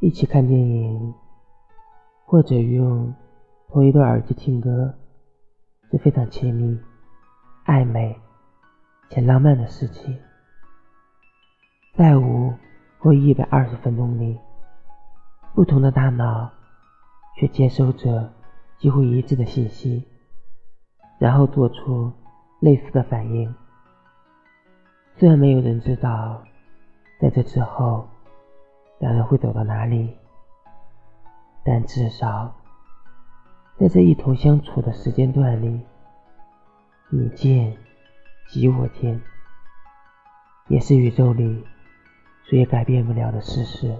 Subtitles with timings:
[0.00, 1.14] 一起看电影，
[2.26, 3.14] 或者用
[3.68, 4.94] 同一对耳机听歌，
[5.90, 6.78] 是非常亲密、
[7.64, 8.14] 暧昧
[9.08, 10.18] 且浪漫的事情。
[11.94, 12.52] 在五
[12.98, 14.38] 或一百二十分钟里，
[15.54, 16.50] 不同的大脑
[17.36, 18.30] 却接收着
[18.76, 20.06] 几乎一致的信息，
[21.18, 22.12] 然后做出
[22.60, 23.54] 类似的反应。
[25.14, 26.42] 虽然没有人知道
[27.18, 28.06] 在这之后
[29.26, 30.16] 会走到哪里，
[31.64, 32.54] 但至少
[33.76, 35.80] 在这一同相处的时间段里，
[37.10, 37.76] 你见
[38.48, 39.20] 即我见，
[40.68, 41.64] 也是宇宙里
[42.44, 43.94] 谁也改变不了的事实。